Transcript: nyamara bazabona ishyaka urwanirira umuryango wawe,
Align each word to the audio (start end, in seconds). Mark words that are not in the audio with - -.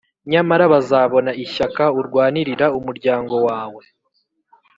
nyamara 0.31 0.63
bazabona 0.73 1.31
ishyaka 1.43 1.83
urwanirira 1.99 2.65
umuryango 2.79 3.35
wawe, 3.47 3.83